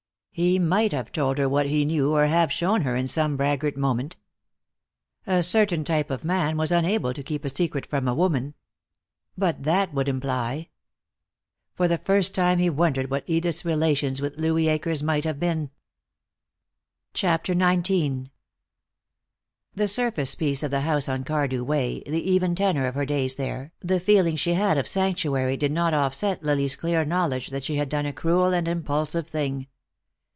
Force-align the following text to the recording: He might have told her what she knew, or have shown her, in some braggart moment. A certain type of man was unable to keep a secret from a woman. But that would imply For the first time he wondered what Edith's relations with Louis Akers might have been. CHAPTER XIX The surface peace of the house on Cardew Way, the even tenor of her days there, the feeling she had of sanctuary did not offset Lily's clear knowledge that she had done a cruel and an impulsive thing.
He 0.33 0.57
might 0.59 0.91
have 0.93 1.11
told 1.11 1.37
her 1.37 1.47
what 1.49 1.67
she 1.67 1.83
knew, 1.85 2.13
or 2.15 2.25
have 2.25 2.53
shown 2.53 2.81
her, 2.81 2.95
in 2.95 3.05
some 3.05 3.35
braggart 3.35 3.75
moment. 3.77 4.15
A 5.27 5.43
certain 5.43 5.83
type 5.83 6.09
of 6.09 6.23
man 6.23 6.55
was 6.57 6.71
unable 6.71 7.13
to 7.13 7.21
keep 7.21 7.43
a 7.45 7.49
secret 7.49 7.85
from 7.85 8.07
a 8.07 8.15
woman. 8.15 8.55
But 9.37 9.63
that 9.63 9.93
would 9.93 10.07
imply 10.09 10.69
For 11.75 11.87
the 11.89 11.97
first 11.99 12.33
time 12.33 12.57
he 12.59 12.69
wondered 12.71 13.11
what 13.11 13.25
Edith's 13.27 13.65
relations 13.65 14.21
with 14.21 14.37
Louis 14.39 14.69
Akers 14.69 15.03
might 15.03 15.25
have 15.25 15.37
been. 15.39 15.69
CHAPTER 17.13 17.53
XIX 17.53 18.29
The 19.75 19.87
surface 19.87 20.33
peace 20.33 20.63
of 20.63 20.71
the 20.71 20.81
house 20.81 21.09
on 21.09 21.25
Cardew 21.25 21.63
Way, 21.65 22.03
the 22.07 22.31
even 22.31 22.55
tenor 22.55 22.87
of 22.87 22.95
her 22.95 23.05
days 23.05 23.35
there, 23.35 23.73
the 23.81 23.99
feeling 23.99 24.37
she 24.37 24.53
had 24.53 24.77
of 24.77 24.87
sanctuary 24.87 25.57
did 25.57 25.73
not 25.73 25.93
offset 25.93 26.41
Lily's 26.41 26.77
clear 26.77 27.03
knowledge 27.03 27.49
that 27.49 27.65
she 27.65 27.75
had 27.75 27.89
done 27.89 28.05
a 28.05 28.13
cruel 28.13 28.53
and 28.53 28.67
an 28.69 28.77
impulsive 28.77 29.27
thing. 29.27 29.67